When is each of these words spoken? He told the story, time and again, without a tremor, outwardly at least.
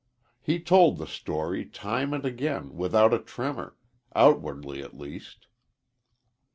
He 0.41 0.59
told 0.59 0.97
the 0.97 1.05
story, 1.05 1.63
time 1.63 2.11
and 2.11 2.25
again, 2.25 2.73
without 2.75 3.13
a 3.13 3.19
tremor, 3.19 3.77
outwardly 4.15 4.81
at 4.81 4.97
least. 4.97 5.45